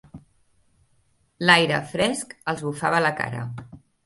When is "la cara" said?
3.09-3.45